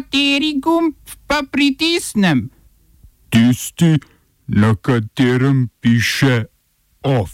Kateri 0.00 0.54
gumb 0.56 0.94
pa 1.28 1.42
pritisnem? 1.44 2.48
Tisti, 3.28 3.98
na 4.48 4.72
katerem 4.74 5.68
piše 5.80 6.44
OF. 7.04 7.30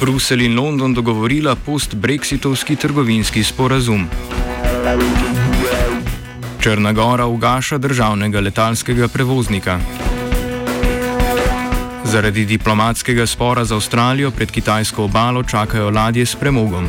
Bruselj 0.00 0.44
in 0.44 0.56
London 0.56 0.94
dogovorila 0.94 1.56
post-brexitovski 1.56 2.76
trgovinski 2.76 3.44
sporazum. 3.44 4.08
Črna 6.60 6.92
Gora 6.92 7.26
ugaša 7.26 7.78
državnega 7.78 8.40
letalskega 8.40 9.08
prevoznika. 9.08 9.80
Zaradi 12.08 12.44
diplomatskega 12.48 13.26
spora 13.26 13.64
z 13.64 13.76
Avstralijo 13.76 14.30
pred 14.30 14.50
kitajsko 14.50 15.04
obalo 15.04 15.42
čakajo 15.42 15.90
ladje 15.90 16.26
s 16.26 16.34
premogom. 16.34 16.88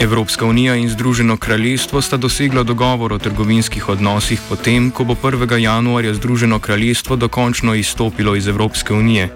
Evropska 0.00 0.46
unija 0.46 0.74
in 0.74 0.88
Združeno 0.88 1.36
kraljestvo 1.36 2.00
sta 2.02 2.16
dosegla 2.16 2.62
dogovor 2.62 3.12
o 3.12 3.18
trgovinskih 3.18 3.88
odnosih 3.88 4.40
potem, 4.48 4.90
ko 4.90 5.04
bo 5.04 5.14
1. 5.14 5.58
januarja 5.58 6.14
Združeno 6.14 6.58
kraljestvo 6.58 7.16
dokončno 7.16 7.74
izstopilo 7.74 8.36
iz 8.36 8.48
Evropske 8.48 8.94
unije. 8.94 9.28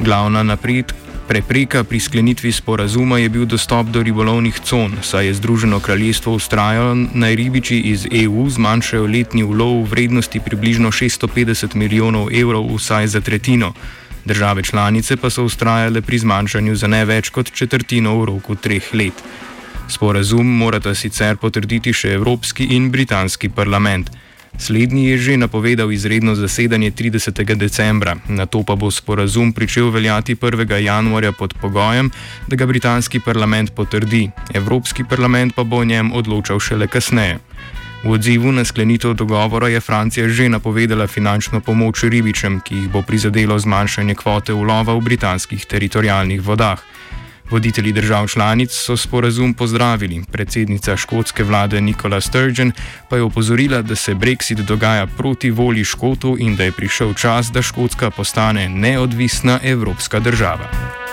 Glavna 0.00 0.42
napred, 0.42 0.92
prepreka 1.28 1.84
pri 1.84 2.00
sklenitvi 2.00 2.52
sporazuma 2.52 3.18
je 3.18 3.28
bil 3.28 3.44
dostop 3.44 3.86
do 3.92 4.02
ribolovnih 4.02 4.60
con, 4.64 4.96
saj 5.02 5.26
je 5.26 5.34
Združeno 5.34 5.80
kraljestvo 5.80 6.32
ustrajalo, 6.32 6.94
naj 6.94 7.36
ribiči 7.36 7.76
iz 7.92 8.06
EU 8.10 8.48
zmanjšajo 8.48 9.06
letni 9.06 9.44
ulov 9.44 9.84
v 9.84 9.90
vrednosti 9.90 10.40
približno 10.40 10.88
650 10.88 11.76
milijonov 11.76 12.32
evrov 12.32 12.72
vsaj 12.74 13.06
za 13.06 13.20
tretjino. 13.20 13.72
Države 14.24 14.62
članice 14.62 15.16
pa 15.16 15.30
so 15.30 15.44
ustrajale 15.44 16.00
pri 16.00 16.18
zmanjšanju 16.18 16.76
za 16.76 16.86
ne 16.86 17.04
več 17.04 17.28
kot 17.28 17.52
četrtino 17.52 18.16
v 18.20 18.24
roku 18.24 18.54
treh 18.54 18.94
let. 18.94 19.14
Sporazum 19.88 20.46
morata 20.46 20.94
sicer 20.94 21.36
potrditi 21.36 21.92
še 21.92 22.12
Evropski 22.16 22.64
in 22.76 22.90
Britanski 22.90 23.48
parlament. 23.48 24.10
Slednji 24.56 25.08
je 25.08 25.18
že 25.18 25.36
napovedal 25.36 25.92
izredno 25.92 26.34
zasedanje 26.34 26.90
30. 26.90 27.54
decembra, 27.54 28.16
na 28.28 28.46
to 28.46 28.62
pa 28.62 28.74
bo 28.74 28.90
sporazum 28.90 29.52
pričel 29.52 29.90
veljati 29.90 30.34
1. 30.34 30.76
januarja 30.80 31.32
pod 31.32 31.54
pogojem, 31.60 32.10
da 32.46 32.56
ga 32.56 32.66
britanski 32.66 33.20
parlament 33.20 33.74
potrdi, 33.74 34.30
Evropski 34.54 35.04
parlament 35.04 35.54
pa 35.54 35.64
bo 35.64 35.76
o 35.76 35.84
njem 35.84 36.12
odločal 36.12 36.60
šele 36.60 36.86
kasneje. 36.86 37.38
V 38.04 38.10
odzivu 38.14 38.52
na 38.52 38.64
sklenitev 38.64 39.14
dogovora 39.14 39.68
je 39.68 39.80
Francija 39.80 40.28
že 40.28 40.48
napovedala 40.48 41.06
finančno 41.06 41.60
pomoč 41.60 42.04
ribičem, 42.04 42.60
ki 42.60 42.74
jih 42.74 42.88
bo 42.88 43.02
prizadelo 43.02 43.58
zmanjšanje 43.58 44.14
kvote 44.14 44.54
ulova 44.54 44.94
v 44.94 45.00
britanskih 45.00 45.66
teritorijalnih 45.66 46.42
vodah. 46.42 46.78
Voditelji 47.50 47.92
držav 47.92 48.28
članic 48.28 48.70
so 48.70 48.96
sporazum 48.96 49.54
pozdravili, 49.54 50.22
predsednica 50.32 50.96
škotske 50.96 51.44
vlade 51.44 51.80
Nikola 51.80 52.20
Sturgeon 52.20 52.72
pa 53.08 53.16
je 53.16 53.22
opozorila, 53.22 53.82
da 53.82 53.96
se 53.96 54.14
Brexit 54.14 54.62
dogaja 54.62 55.06
proti 55.06 55.50
volji 55.50 55.84
Škotov 55.84 56.40
in 56.40 56.56
da 56.56 56.64
je 56.64 56.72
prišel 56.72 57.14
čas, 57.14 57.50
da 57.52 57.62
Škotska 57.62 58.10
postane 58.10 58.68
neodvisna 58.68 59.60
evropska 59.62 60.20
država. 60.20 61.07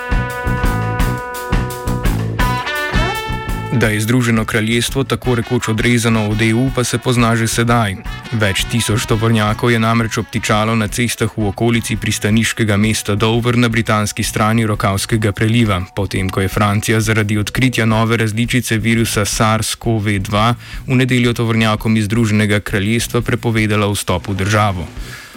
Da 3.76 3.88
je 3.88 4.00
Združeno 4.02 4.46
kraljestvo 4.46 5.04
tako 5.04 5.36
rekoč 5.36 5.68
odrezano 5.68 6.30
od 6.30 6.42
EU, 6.42 6.70
pa 6.76 6.84
se 6.84 6.98
pozna 6.98 7.36
že 7.36 7.48
sedaj. 7.48 7.96
Več 8.32 8.64
tisoč 8.72 9.04
tovornjakov 9.06 9.72
je 9.72 9.80
namreč 9.80 10.18
obtičalo 10.18 10.76
na 10.76 10.88
cestah 10.88 11.28
v 11.38 11.50
okolici 11.52 11.98
pristaniškega 12.00 12.78
mesta 12.78 13.16
Dover 13.16 13.58
na 13.58 13.68
britanski 13.68 14.24
strani 14.24 14.66
Rokavskega 14.66 15.32
preliva, 15.32 15.82
potem 15.96 16.30
ko 16.30 16.42
je 16.42 16.48
Francija 16.48 17.02
zaradi 17.02 17.38
odkritja 17.38 17.86
nove 17.86 18.18
različice 18.18 18.78
virusa 18.78 19.26
SARS-CoV-2 19.26 20.54
v 20.88 20.96
nedeljo 20.96 21.34
tovornjakom 21.34 21.98
iz 21.98 22.08
Združenega 22.08 22.60
kraljestva 22.60 23.22
prepovedala 23.22 23.92
vstop 23.92 24.32
v 24.32 24.40
državo. 24.40 24.88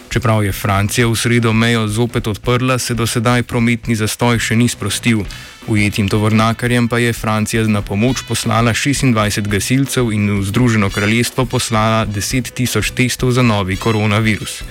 Čeprav 0.09 0.45
je 0.45 0.53
Francija 0.53 1.07
v 1.07 1.17
sredo 1.17 1.53
mejo 1.53 1.89
zopet 1.89 2.27
odprla, 2.27 2.79
se 2.79 2.95
do 2.95 3.07
sedaj 3.07 3.43
prometni 3.43 3.97
zastoj 3.97 4.39
še 4.41 4.57
ni 4.57 4.69
sprostil. 4.69 5.21
Ujetim 5.69 6.09
tovornakarjem 6.09 6.89
pa 6.89 6.99
je 6.99 7.13
Francija 7.13 7.67
na 7.69 7.83
pomoč 7.83 8.23
poslala 8.29 8.73
26 8.73 9.49
gasilcev 9.49 10.13
in 10.13 10.31
v 10.41 10.45
Združeno 10.49 10.89
kraljestvo 10.91 11.45
poslala 11.45 12.07
10 12.07 12.53
tisoč 12.57 12.91
testov 12.97 13.37
za 13.37 13.43
novi 13.43 13.77
koronavirus. 13.77 14.63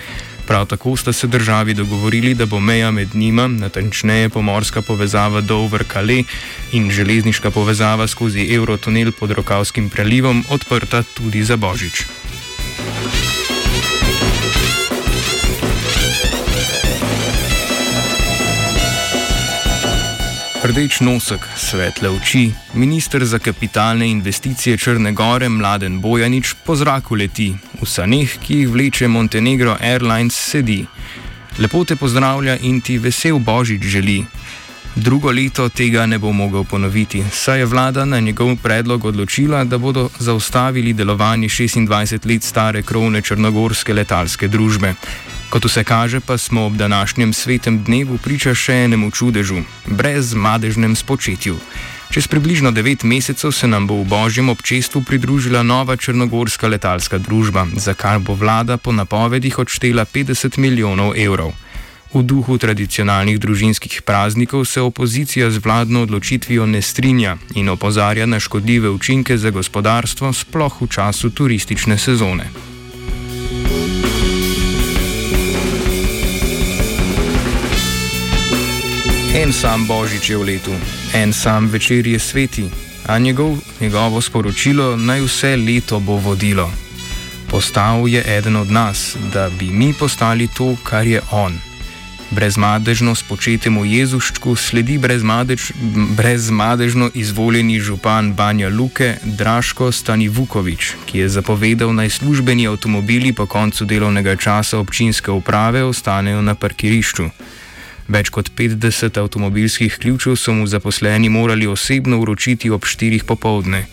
Prav 0.48 0.66
tako 0.66 0.96
sta 0.98 1.14
se 1.14 1.28
državi 1.28 1.74
dogovorili, 1.74 2.34
da 2.34 2.46
bo 2.46 2.60
meja 2.60 2.92
med 2.92 3.16
njima, 3.16 3.48
natančneje 3.48 4.30
pomorska 4.30 4.82
povezava 4.82 5.42
Dover-Calais 5.42 6.26
in 6.72 6.92
železniška 6.92 7.52
povezava 7.52 8.08
skozi 8.08 8.48
Eurotunel 8.56 9.12
pod 9.12 9.32
Rokavskim 9.32 9.90
prelivom, 9.90 10.44
odprta 10.50 11.04
tudi 11.14 11.44
za 11.44 11.58
Božič. 11.58 12.06
Rdeč 20.68 21.00
nosek, 21.00 21.48
svetle 21.56 22.10
oči, 22.10 22.52
ministr 22.74 23.26
za 23.26 23.40
kapitalne 23.40 24.10
investicije 24.12 24.78
Črne 24.78 25.12
Gore 25.12 25.50
Mladen 25.50 26.02
Bojanič 26.02 26.54
po 26.66 26.76
zraku 26.76 27.16
leti, 27.16 27.56
v 27.82 27.86
saneh, 27.88 28.34
ki 28.44 28.58
jih 28.60 28.70
vleče 28.70 29.08
Montenegro 29.08 29.78
Airlines, 29.80 30.36
sedi. 30.36 30.86
Lepo 31.60 31.86
te 31.86 31.96
pozdravlja 31.96 32.58
in 32.62 32.82
ti 32.82 32.98
vesel 32.98 33.40
božič 33.40 33.82
želi. 33.82 34.26
Drugo 34.96 35.32
leto 35.32 35.70
tega 35.70 36.06
ne 36.06 36.20
bo 36.20 36.32
mogel 36.32 36.64
ponoviti, 36.64 37.24
saj 37.32 37.60
je 37.60 37.66
vlada 37.66 38.06
na 38.06 38.20
njegov 38.20 38.56
predlog 38.64 39.06
odločila, 39.06 39.64
da 39.64 39.78
bodo 39.78 40.10
zaustavili 40.20 40.94
delovanje 40.94 41.48
26 41.48 42.28
let 42.28 42.44
stare 42.44 42.84
krovne 42.84 43.22
črnogorske 43.22 43.94
letalske 43.94 44.48
družbe. 44.48 44.94
Kot 45.50 45.66
vse 45.66 45.84
kaže, 45.84 46.20
pa 46.20 46.38
smo 46.38 46.66
ob 46.66 46.74
današnjem 46.76 47.34
svetem 47.34 47.84
dnevu 47.84 48.18
priča 48.18 48.52
še 48.54 48.74
enemu 48.84 49.12
čudežu, 49.12 49.62
brez 49.86 50.34
madežnem 50.34 50.96
spočetju. 50.96 51.56
Čez 52.12 52.28
približno 52.28 52.72
devet 52.72 53.04
mesecev 53.04 53.52
se 53.52 53.68
nam 53.68 53.88
bo 53.88 54.02
v 54.02 54.08
božjem 54.08 54.50
občestvu 54.50 55.04
pridružila 55.08 55.64
nova 55.64 55.96
črnogorska 55.96 56.68
letalska 56.68 57.18
družba, 57.18 57.68
za 57.76 57.94
kar 57.94 58.20
bo 58.20 58.36
vlada 58.36 58.78
po 58.78 58.92
napovedih 58.92 59.60
odštela 59.60 60.06
50 60.06 60.58
milijonov 60.58 61.16
evrov. 61.16 61.56
V 62.14 62.24
duhu 62.24 62.58
tradicionalnih 62.58 63.40
družinskih 63.40 64.02
praznikov 64.02 64.66
se 64.66 64.82
opozicija 64.82 65.52
z 65.52 65.64
vladno 65.64 66.02
odločitvijo 66.02 66.66
ne 66.66 66.82
strinja 66.82 67.38
in 67.56 67.70
opozarja 67.70 68.26
na 68.26 68.40
škodljive 68.40 68.90
učinke 68.90 69.38
za 69.38 69.50
gospodarstvo, 69.50 70.34
sploh 70.34 70.82
v 70.82 70.88
času 70.88 71.30
turistične 71.30 71.98
sezone. 71.98 72.67
En 79.38 79.54
sam 79.54 79.86
božič 79.86 80.34
je 80.34 80.38
v 80.38 80.44
letu, 80.50 80.74
en 81.14 81.30
sam 81.30 81.70
večer 81.70 82.08
je 82.08 82.18
sveti, 82.20 82.66
a 83.06 83.22
njegov, 83.22 83.62
njegovo 83.78 84.18
sporočilo 84.22 84.98
naj 84.98 85.22
vse 85.22 85.56
leto 85.56 86.00
bo 86.00 86.18
vodilo. 86.18 86.72
Postal 87.46 88.10
je 88.10 88.24
eden 88.38 88.56
od 88.56 88.72
nas, 88.72 89.14
da 89.34 89.50
bi 89.50 89.70
mi 89.70 89.94
postali 89.94 90.48
to, 90.48 90.74
kar 90.84 91.08
je 91.08 91.22
on. 91.32 91.54
Brezmadežno 92.32 93.16
spočetemu 93.16 93.86
Jezuščku 93.86 94.56
sledi 94.56 94.98
brezmadež, 94.98 95.72
brezmadežno 96.18 97.12
izvoljeni 97.14 97.80
župan 97.80 98.34
Banja 98.34 98.70
Luke 98.70 99.18
Draško 99.24 99.92
Stani 99.92 100.28
Vukovič, 100.28 100.96
ki 101.06 101.18
je 101.20 101.30
zapovedal 101.30 101.94
naj 101.94 102.10
službeni 102.10 102.68
avtomobili 102.68 103.34
po 103.34 103.46
koncu 103.46 103.86
delovnega 103.86 104.36
časa 104.36 104.80
občinske 104.82 105.32
uprave 105.32 105.84
ostanejo 105.84 106.42
na 106.42 106.56
parkirišču. 106.56 107.30
Več 108.08 108.30
kot 108.32 108.52
50 108.56 109.20
avtomobilskih 109.20 109.98
ključev 110.00 110.38
so 110.40 110.54
mu 110.54 110.68
zaposleni 110.68 111.30
morali 111.30 111.68
osebno 111.68 112.20
uročiti 112.20 112.70
ob 112.70 112.86
4. 112.86 113.24
popovdne. 113.24 113.86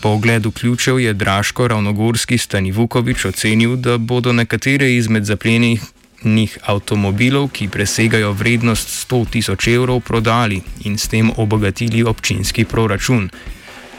Po 0.00 0.08
ogledu 0.08 0.50
ključev 0.50 1.00
je 1.00 1.12
Draško 1.12 1.68
Ravnogorski 1.68 2.38
Stanivukovič 2.38 3.24
ocenil, 3.24 3.76
da 3.76 3.98
bodo 3.98 4.32
nekatere 4.32 4.94
izmed 4.94 5.24
zaplenih 5.24 5.80
avtomobilov, 6.62 7.48
ki 7.48 7.68
presegajo 7.68 8.32
vrednost 8.32 9.08
100 9.08 9.24
tisoč 9.30 9.68
evrov, 9.68 10.00
prodali 10.00 10.60
in 10.84 10.98
s 10.98 11.08
tem 11.08 11.30
obogatili 11.36 12.04
občinski 12.04 12.64
proračun. 12.64 13.30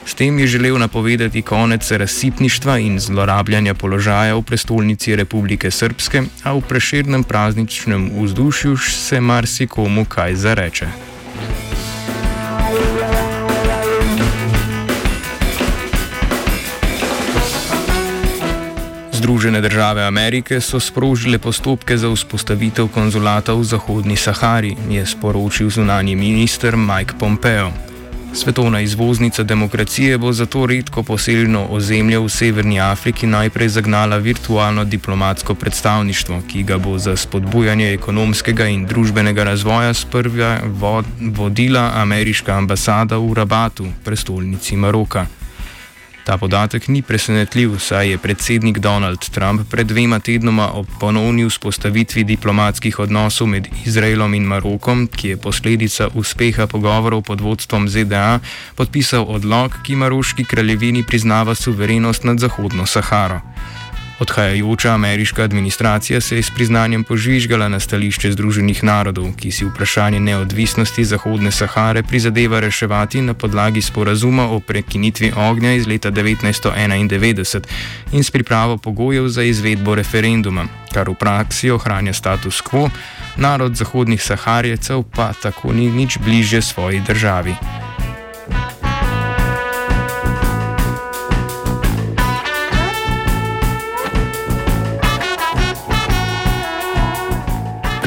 S 0.07 0.15
tem 0.15 0.39
je 0.39 0.47
želel 0.47 0.77
napovedati 0.79 1.41
konec 1.41 1.91
razsipništva 1.91 2.77
in 2.79 2.99
zlorabljanja 2.99 3.73
položaja 3.73 4.35
v 4.35 4.41
prestolnici 4.41 5.15
Republike 5.15 5.71
Srpske, 5.71 6.21
a 6.43 6.53
v 6.53 6.61
preširnem 6.61 7.23
prazničnem 7.23 8.11
vzdušju 8.15 8.77
se 8.77 9.21
marsikomu 9.21 10.05
kaj 10.05 10.35
zareče. 10.35 10.87
Združene 19.11 19.61
države 19.61 20.03
Amerike 20.03 20.61
so 20.61 20.79
sprožile 20.79 21.37
postopke 21.39 21.97
za 21.97 22.07
vzpostavitev 22.15 22.87
konzulata 22.87 23.53
v 23.53 23.63
Zahodni 23.63 24.15
Sahari, 24.15 24.75
je 24.89 25.05
sporočil 25.05 25.69
zunani 25.69 26.15
minister 26.15 26.77
Mike 26.77 27.13
Pompeo. 27.19 27.86
Svetovna 28.33 28.81
izvoznica 28.81 29.43
demokracije 29.43 30.17
bo 30.17 30.33
zato 30.33 30.65
redko 30.65 31.03
poseljeno 31.03 31.67
ozemlje 31.69 32.19
v 32.19 32.29
Severni 32.29 32.79
Afriki 32.79 33.27
najprej 33.27 33.69
zagnala 33.69 34.17
virtualno 34.17 34.85
diplomatsko 34.85 35.55
predstavništvo, 35.55 36.41
ki 36.51 36.63
ga 36.63 36.77
bo 36.77 36.97
za 36.97 37.15
spodbujanje 37.15 37.93
ekonomskega 37.93 38.67
in 38.67 38.85
družbenega 38.85 39.43
razvoja 39.43 39.93
sprva 39.93 40.59
vodila 41.21 41.91
ameriška 41.95 42.57
ambasada 42.57 43.17
v 43.17 43.33
Rabatu, 43.33 43.85
prestolnici 44.05 44.75
Maroka. 44.75 45.25
Ta 46.27 46.35
podatek 46.37 46.87
ni 46.91 46.99
presenetljiv, 47.01 47.77
saj 47.79 48.09
je 48.11 48.17
predsednik 48.17 48.79
Donald 48.83 49.29
Trump 49.31 49.61
pred 49.71 49.87
dvema 49.87 50.19
tednoma 50.19 50.65
ob 50.75 50.87
ponovni 50.99 51.45
vzpostavitvi 51.47 52.23
diplomatskih 52.23 52.99
odnosov 52.99 53.47
med 53.47 53.69
Izraelom 53.85 54.33
in 54.33 54.43
Marokom, 54.43 55.05
ki 55.07 55.29
je 55.29 55.37
posledica 55.37 56.09
uspeha 56.19 56.67
pogovorov 56.67 57.23
pod 57.23 57.41
vodstvom 57.41 57.87
ZDA, 57.87 58.39
podpisal 58.75 59.23
odlog, 59.23 59.79
ki 59.87 59.95
Maroški 59.95 60.43
kraljevini 60.43 61.05
priznava 61.07 61.55
suverenost 61.55 62.27
nad 62.27 62.43
Zahodno 62.43 62.85
Saharo. 62.85 63.39
Odhajajoča 64.19 64.93
ameriška 64.93 65.43
administracija 65.43 66.21
se 66.21 66.35
je 66.35 66.43
s 66.43 66.49
priznanjem 66.55 67.03
požvižgala 67.03 67.69
na 67.69 67.79
stališče 67.79 68.31
Združenih 68.31 68.83
narodov, 68.83 69.27
ki 69.37 69.51
si 69.51 69.65
vprašanje 69.65 70.19
neodvisnosti 70.19 71.05
Zahodne 71.05 71.51
Sahare 71.51 72.03
prizadeva 72.03 72.59
reševati 72.59 73.21
na 73.21 73.33
podlagi 73.33 73.81
sporazuma 73.81 74.49
o 74.49 74.59
prekinitvi 74.59 75.33
ognja 75.37 75.73
iz 75.73 75.87
leta 75.87 76.11
1991 76.11 77.61
in 78.11 78.23
s 78.23 78.31
pripravo 78.31 78.77
pogojev 78.77 79.27
za 79.27 79.43
izvedbo 79.43 79.95
referenduma, 79.95 80.65
kar 80.93 81.09
v 81.09 81.13
praksi 81.13 81.71
ohranja 81.71 82.13
status 82.13 82.61
quo, 82.61 82.89
narod 83.35 83.75
Zahodnih 83.75 84.23
Saharjecev 84.23 85.03
pa 85.15 85.33
tako 85.33 85.73
ni 85.73 85.91
nič 85.91 86.17
bliže 86.17 86.61
svoji 86.61 87.01
državi. 87.07 87.86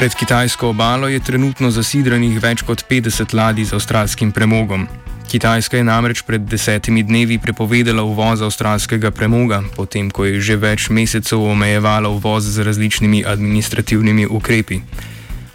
Pred 0.01 0.15
kitajsko 0.15 0.69
obalo 0.69 1.07
je 1.07 1.19
trenutno 1.21 1.69
zasidranih 1.69 2.39
več 2.41 2.63
kot 2.65 2.81
50 2.89 3.35
ladij 3.37 3.67
z 3.69 3.75
avstralskim 3.77 4.31
premogom. 4.33 4.87
Kitajska 5.29 5.77
je 5.77 5.83
namreč 5.85 6.23
pred 6.25 6.47
desetimi 6.49 7.03
dnevi 7.05 7.37
prepovedala 7.37 8.01
uvoz 8.01 8.41
avstralskega 8.41 9.11
premoga, 9.11 9.59
potem 9.75 10.09
ko 10.09 10.25
je 10.25 10.39
že 10.41 10.57
več 10.57 10.87
mesecev 10.89 11.43
omejevala 11.51 12.09
uvoz 12.09 12.49
z 12.49 12.65
različnimi 12.65 13.21
administrativnimi 13.25 14.25
ukrepi. 14.25 14.79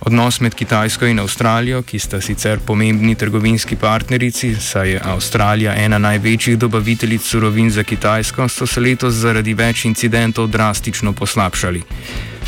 Odnos 0.07 0.39
med 0.41 0.55
Kitajsko 0.55 1.11
in 1.11 1.19
Avstralijo, 1.19 1.83
ki 1.83 1.99
sta 1.99 2.21
sicer 2.21 2.63
pomembni 2.63 3.19
trgovinski 3.19 3.75
partnerici, 3.77 4.55
saj 4.55 4.91
je 4.91 5.03
Avstralija 5.03 5.75
ena 5.75 5.99
največjih 5.99 6.59
dobaviteljic 6.59 7.27
surovin 7.27 7.71
za 7.71 7.83
Kitajsko, 7.83 8.47
so 8.49 8.67
se 8.67 8.81
letos 8.81 9.19
zaradi 9.27 9.59
več 9.59 9.85
incidentov 9.91 10.47
drastično 10.47 11.13
poslabšali. 11.13 11.83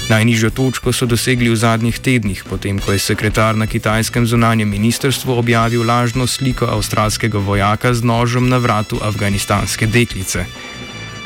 Najnižjo 0.08 0.50
točko 0.56 0.92
so 0.92 1.04
dosegli 1.04 1.50
v 1.52 1.56
zadnjih 1.56 1.98
tednih, 2.00 2.40
potem 2.48 2.78
ko 2.80 2.96
je 2.96 2.98
sekretar 2.98 3.56
na 3.60 3.66
kitajskem 3.68 4.24
zunanjem 4.26 4.68
ministrstvu 4.68 5.36
objavil 5.36 5.84
lažno 5.84 6.26
sliko 6.26 6.64
avstralskega 6.64 7.38
vojaka 7.38 7.92
z 7.94 8.00
nožem 8.02 8.48
na 8.48 8.56
vratu 8.56 8.96
afganistanske 9.04 9.86
deklice. 9.86 10.46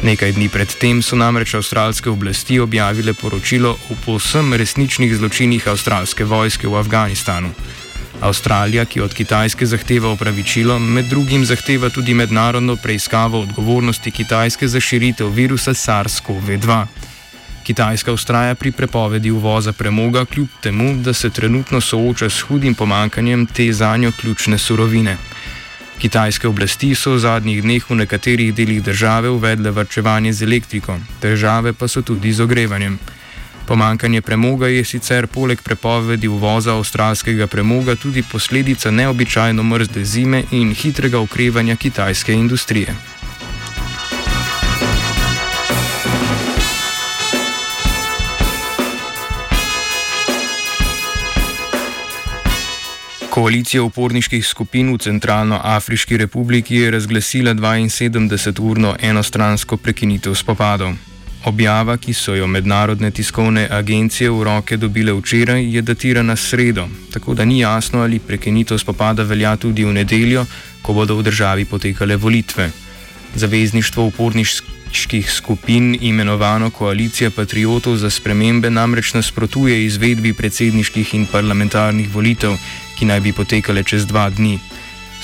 Nekaj 0.02 0.34
dni 0.34 0.49
predtem 0.50 0.99
so 0.99 1.14
namreč 1.14 1.55
avstralske 1.55 2.11
oblasti 2.11 2.58
objavile 2.58 3.14
poročilo 3.14 3.70
o 3.70 3.94
povsem 4.05 4.50
resničnih 4.50 5.14
zločinih 5.14 5.69
avstralske 5.69 6.26
vojske 6.26 6.67
v 6.67 6.75
Afganistanu. 6.75 7.55
Avstralija, 8.20 8.85
ki 8.85 9.00
od 9.00 9.14
Kitajske 9.14 9.67
zahteva 9.67 10.11
opravičilo, 10.11 10.78
med 10.78 11.06
drugim 11.06 11.46
zahteva 11.46 11.90
tudi 11.90 12.14
mednarodno 12.14 12.76
preiskavo 12.76 13.40
odgovornosti 13.46 14.11
Kitajske 14.11 14.69
za 14.69 14.81
širitev 14.81 15.31
virusa 15.31 15.70
SARS-CoV-2. 15.70 16.87
Kitajska 17.62 18.12
ustraja 18.12 18.55
pri 18.55 18.73
prepovedi 18.73 19.31
uvoza 19.31 19.73
premoga, 19.73 20.25
kljub 20.25 20.49
temu, 20.61 20.97
da 20.97 21.12
se 21.12 21.31
trenutno 21.31 21.81
sooča 21.81 22.31
s 22.31 22.41
hudim 22.41 22.75
pomankanjem 22.75 23.47
te 23.47 23.73
za 23.73 23.97
njo 23.97 24.12
ključne 24.20 24.59
surovine. 24.59 25.17
Kitajske 25.99 26.49
oblasti 26.49 26.94
so 26.94 27.12
v 27.14 27.19
zadnjih 27.19 27.62
dneh 27.62 27.91
v 27.91 27.94
nekaterih 27.94 28.55
delih 28.55 28.82
države 28.82 29.31
uvedle 29.31 29.70
vrčevanje 29.70 30.32
z 30.32 30.43
elektriko, 30.43 30.99
težave 31.20 31.73
pa 31.73 31.88
so 31.88 32.03
tudi 32.03 32.32
z 32.32 32.43
ogrevanjem. 32.43 32.99
Pomankanje 33.67 34.20
premoga 34.20 34.67
je 34.67 34.85
sicer 34.85 35.26
poleg 35.26 35.62
prepovedi 35.62 36.29
uvoza 36.29 36.75
avstralskega 36.75 37.47
premoga 37.47 37.94
tudi 37.94 38.23
posledica 38.23 38.91
neobičajno 38.91 39.62
mrzle 39.62 40.05
zime 40.05 40.44
in 40.50 40.75
hitrega 40.75 41.20
okrevanja 41.20 41.76
kitajske 41.76 42.32
industrije. 42.32 43.12
Koalicija 53.32 53.82
uporniških 53.82 54.46
skupin 54.46 54.90
v 54.93 54.99
Centralno-Afriški 55.00 56.17
republiki 56.20 56.76
je 56.76 56.90
razglasila 56.90 57.55
72-urno 57.55 58.96
enostransko 59.00 59.76
prekinitev 59.76 60.34
spopadov. 60.34 60.93
Objava, 61.44 61.96
ki 61.96 62.12
so 62.12 62.34
jo 62.34 62.46
mednarodne 62.46 63.11
tiskovne 63.11 63.69
agencije 63.70 64.31
v 64.31 64.43
roke 64.44 64.76
dobile 64.76 65.12
včeraj, 65.12 65.64
je 65.64 65.82
datirana 65.82 66.37
sredo, 66.37 66.84
tako 67.12 67.34
da 67.34 67.44
ni 67.44 67.61
jasno, 67.61 68.02
ali 68.02 68.19
prekinitev 68.19 68.79
spopada 68.79 69.23
velja 69.23 69.56
tudi 69.56 69.85
v 69.85 69.93
nedeljo, 69.93 70.44
ko 70.82 70.93
bodo 70.93 71.17
v 71.17 71.23
državi 71.23 71.64
potekale 71.64 72.17
volitve. 72.17 72.70
Zavezništvo 73.35 74.05
uporniških 74.12 75.32
skupin, 75.32 75.96
imenovano 76.00 76.70
Koalicija 76.70 77.31
patriotov 77.31 77.96
za 77.96 78.11
spremembe, 78.11 78.70
namreč 78.70 79.14
nasprotuje 79.14 79.85
izvedbi 79.87 80.32
predsedniških 80.32 81.14
in 81.14 81.26
parlamentarnih 81.26 82.14
volitev, 82.14 82.58
ki 83.02 83.10
naj 83.10 83.20
bi 83.20 83.32
potekale 83.34 83.82
čez 83.82 84.06
dva 84.06 84.31
dni. 84.31 84.60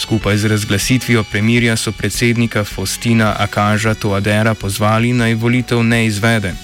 Skupaj 0.02 0.36
z 0.42 0.50
razglasitvijo 0.50 1.22
premirja 1.22 1.76
so 1.78 1.92
predsednika 1.94 2.64
Faustina 2.64 3.36
Akaža 3.38 3.94
Toadera 3.94 4.54
pozvali 4.54 5.12
naj 5.12 5.34
volitev 5.38 5.84
ne 5.86 6.06
izvede. 6.06 6.54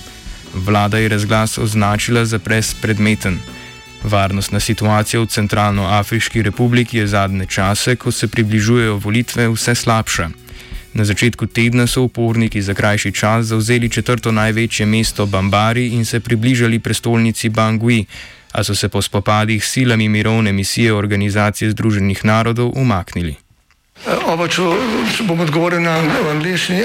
Vlada 0.54 0.98
je 0.98 1.08
razglas 1.08 1.58
označila 1.58 2.24
za 2.24 2.38
brezpredmeten. 2.38 3.38
Varnostna 4.02 4.60
situacija 4.60 5.20
v 5.20 5.26
Centralnoafriški 5.26 6.42
republiki 6.42 6.98
je 6.98 7.06
zadnje 7.06 7.46
čase, 7.46 7.96
ko 7.96 8.10
se 8.10 8.28
približujejo 8.28 8.96
volitve, 8.98 9.48
vse 9.48 9.74
slabša. 9.74 10.43
Na 10.94 11.04
začetku 11.04 11.46
tedna 11.46 11.86
so 11.86 12.02
uporniki 12.02 12.62
za 12.62 12.74
krajši 12.74 13.12
čas 13.12 13.46
zauzeli 13.46 13.90
četrto 13.90 14.32
največje 14.32 14.86
mesto 14.86 15.26
Bambari 15.26 15.88
in 15.88 16.04
se 16.04 16.20
približali 16.20 16.78
prestolnici 16.78 17.48
Bangui, 17.48 18.04
a 18.52 18.64
so 18.64 18.74
se 18.74 18.88
po 18.88 19.02
spopadih 19.02 19.64
s 19.64 19.70
silami 19.70 20.08
mirovne 20.08 20.52
misije 20.52 20.94
Organizacije 20.94 21.70
Združenih 21.70 22.24
narodov 22.24 22.72
umaknili. 22.76 23.34
Oba, 24.26 24.46
če, 24.48 24.62
če 25.16 25.24
bom 25.26 25.40
odgovoril 25.40 25.82
na 25.82 25.98
angliški. 26.30 26.84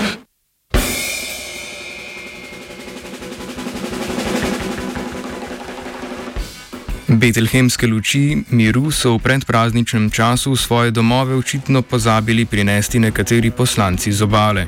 Betlehemske 7.11 7.87
luči 7.87 8.37
miru 8.55 8.87
so 8.91 9.17
v 9.17 9.19
predprazničnem 9.19 10.07
času 10.09 10.53
v 10.55 10.59
svoje 10.59 10.91
domove 10.95 11.35
očitno 11.35 11.81
pozabili 11.81 12.45
prinesti 12.45 12.99
nekateri 12.99 13.51
poslanci 13.51 14.11
z 14.15 14.21
obale. 14.23 14.67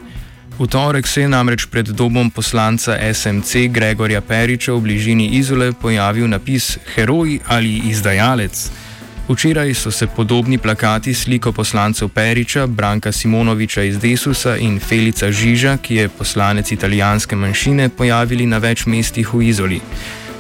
V 0.59 0.67
torek 0.67 1.07
se 1.07 1.21
je 1.21 1.29
namreč 1.31 1.65
pred 1.71 1.87
domom 1.87 2.29
poslanca 2.31 2.99
SMC 3.13 3.71
Gregorja 3.71 4.21
Periča 4.21 4.73
v 4.73 4.81
bližini 4.81 5.39
Izole 5.39 5.71
pojavil 5.71 6.27
napis 6.27 6.77
Heroj 6.95 7.39
ali 7.47 7.79
izdajalec. 7.87 8.71
Včeraj 9.29 9.73
so 9.73 9.91
se 9.91 10.07
podobni 10.07 10.57
plakati 10.57 11.13
sliko 11.13 11.51
poslancev 11.51 12.09
Periča, 12.09 12.67
Branka 12.67 13.11
Simonoviča 13.11 13.83
iz 13.83 13.99
Desusa 13.99 14.57
in 14.57 14.79
Felica 14.79 15.31
Žiža, 15.31 15.77
ki 15.77 15.95
je 15.95 16.09
poslanec 16.09 16.71
italijanske 16.71 17.35
manjšine, 17.35 17.89
pojavili 17.89 18.45
na 18.45 18.57
več 18.57 18.85
mestih 18.85 19.33
v 19.33 19.47
Izoli. 19.47 19.81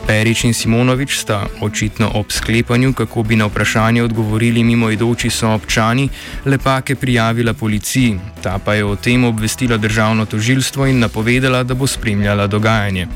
Perič 0.07 0.43
in 0.43 0.53
Simonovič 0.53 1.17
sta 1.17 1.47
očitno 1.61 2.11
ob 2.13 2.31
sklepanju, 2.31 2.93
kako 2.93 3.23
bi 3.23 3.35
na 3.35 3.45
vprašanje 3.45 4.03
odgovorili 4.03 4.63
mimoidoči 4.63 5.29
so 5.29 5.49
občani, 5.49 6.09
lepake 6.45 6.95
prijavila 6.95 7.53
policiji. 7.53 8.19
Ta 8.43 8.59
pa 8.59 8.73
je 8.73 8.85
o 8.85 8.95
tem 8.95 9.23
obvestila 9.23 9.77
državno 9.77 10.25
tožilstvo 10.25 10.85
in 10.87 10.99
napovedala, 10.99 11.63
da 11.63 11.73
bo 11.73 11.87
spremljala 11.87 12.47
dogajanje. 12.47 13.07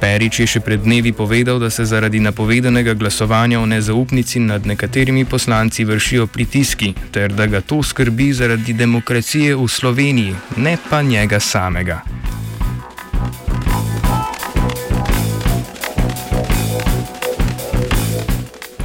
Perič 0.00 0.40
je 0.40 0.46
še 0.46 0.60
pred 0.62 0.84
dnevi 0.84 1.10
povedal, 1.12 1.58
da 1.58 1.70
se 1.74 1.84
zaradi 1.84 2.20
napovedanega 2.22 2.94
glasovanja 2.94 3.58
o 3.60 3.66
nezaupnici 3.66 4.38
nad 4.38 4.66
nekaterimi 4.66 5.24
poslanci 5.24 5.84
vršijo 5.84 6.26
pritiski, 6.26 6.94
ter 7.10 7.34
da 7.34 7.46
ga 7.46 7.60
to 7.60 7.82
skrbi 7.82 8.32
zaradi 8.32 8.72
demokracije 8.72 9.56
v 9.56 9.68
Sloveniji, 9.68 10.36
ne 10.56 10.78
pa 10.90 11.02
njega 11.02 11.40
samega. 11.40 12.02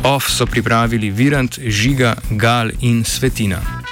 OF 0.03 0.29
so 0.29 0.45
pripravili 0.45 1.09
Virant, 1.09 1.59
Žiga, 1.59 2.15
Gal 2.29 2.71
in 2.81 3.03
Svetina. 3.03 3.82